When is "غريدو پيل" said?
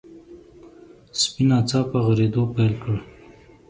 2.07-2.73